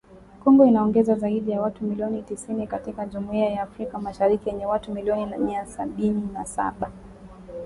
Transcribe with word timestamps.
Kongo 0.43 0.65
inaongeza 0.65 1.15
zaidi 1.15 1.51
ya 1.51 1.61
watu 1.61 1.83
milioni 1.85 2.21
tisini 2.23 2.67
katika 2.67 3.05
Jumuiya 3.05 3.49
ya 3.49 3.61
Afrika 3.63 3.99
Mashariki 3.99 4.49
yenye 4.49 4.65
watu 4.65 4.91
milioni 4.93 5.25
mia 5.37 5.65
sabini 5.65 6.29
na 6.33 6.45
saba. 6.45 6.91